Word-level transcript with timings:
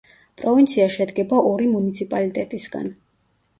პროვინცია 0.41 0.87
შედგება 0.95 1.43
ორი 1.51 1.69
მუნიციპალიტეტისგან. 1.75 2.93